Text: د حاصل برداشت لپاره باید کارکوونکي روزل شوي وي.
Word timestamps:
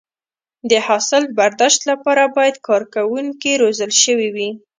د 0.69 0.71
حاصل 0.87 1.23
برداشت 1.39 1.81
لپاره 1.89 2.23
باید 2.37 2.55
کارکوونکي 2.67 3.51
روزل 3.61 3.91
شوي 4.03 4.29
وي. 4.35 4.49